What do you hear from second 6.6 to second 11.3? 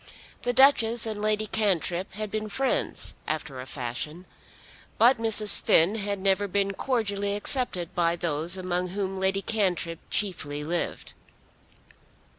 cordially accepted by those among whom Lady Cantrip chiefly lived.